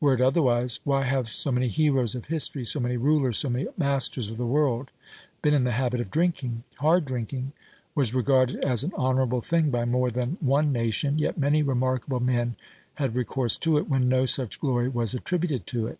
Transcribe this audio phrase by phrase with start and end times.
[0.00, 3.68] Were it otherwise, why have so many heroes of history, so many rulers, so many
[3.76, 4.90] masters of the world
[5.42, 6.64] been in the habit of drinking?
[6.76, 7.52] Hard drinking
[7.94, 12.56] was regarded as an honourable thing by more than one nation, yet many remarkable men
[12.94, 15.98] had recourse to it when no such glory was attributed to it.